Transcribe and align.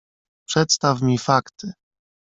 "Przedstaw 0.47 1.01
mi 1.01 1.17
fakty!" 1.17 1.73